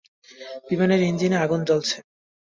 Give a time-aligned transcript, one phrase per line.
[0.67, 1.97] বিমানের ইঞ্জিনে আগুন জ্বলছে।